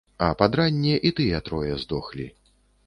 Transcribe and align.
А 0.27 0.29
пад 0.39 0.57
ранне 0.59 0.95
і 1.11 1.11
тыя 1.21 1.45
трое 1.51 1.71
здохлі. 1.85 2.29